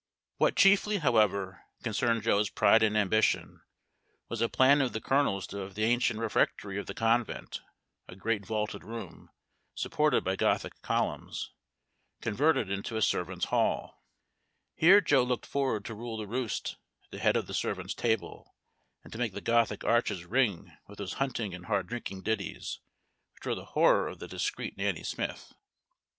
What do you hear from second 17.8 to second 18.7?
table,